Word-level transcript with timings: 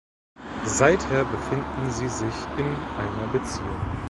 Seither 0.65 1.25
befinden 1.25 1.91
sie 1.91 2.09
sich 2.09 2.33
in 2.57 2.65
einer 2.97 3.31
Beziehung. 3.31 3.97